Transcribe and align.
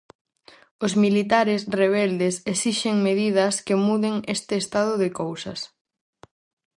Os 0.85 0.93
militares 1.03 1.61
rebeldes 1.79 2.35
esixen 2.53 2.95
medidas 3.07 3.53
que 3.65 3.81
muden 3.87 4.15
este 4.35 4.53
estado 4.63 4.93
de 5.01 5.09
cousas. 5.21 5.59